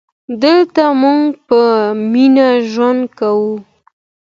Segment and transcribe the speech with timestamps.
[0.43, 1.59] دلته مونږ په
[2.11, 3.53] مینه ژوند کوو